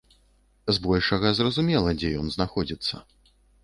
[0.77, 2.95] Збольшага, зразумела, дзе ён знаходзіцца.